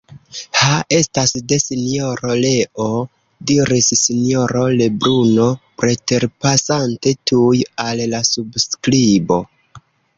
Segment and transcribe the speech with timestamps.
[0.59, 0.69] Ha!
[0.99, 2.87] estas de Sinjoro Leo,
[3.53, 5.47] diris Sinjoro Lebruno
[5.85, 7.57] preterpasante tuj
[7.89, 9.43] al la subskribo.